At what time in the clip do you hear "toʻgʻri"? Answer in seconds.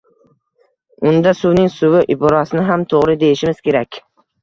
2.97-3.19